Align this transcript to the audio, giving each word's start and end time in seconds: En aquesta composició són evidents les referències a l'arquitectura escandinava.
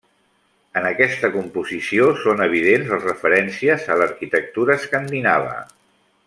En 0.79 0.87
aquesta 0.91 1.29
composició 1.35 2.07
són 2.23 2.41
evidents 2.47 2.89
les 2.95 3.05
referències 3.11 3.87
a 3.93 3.99
l'arquitectura 4.01 4.79
escandinava. 4.83 5.55